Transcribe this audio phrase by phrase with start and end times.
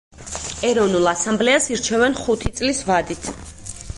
[0.69, 3.33] ეროვნულ ასამბლეას ირჩევენ ხუთი წლის ვადით.